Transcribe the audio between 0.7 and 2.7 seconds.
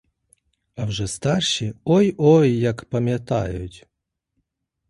А вже старші— ой-ой